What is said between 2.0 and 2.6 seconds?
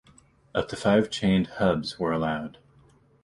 allowed.